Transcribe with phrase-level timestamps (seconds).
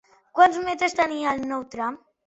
[0.39, 2.05] Quants metres tenia el nou tram?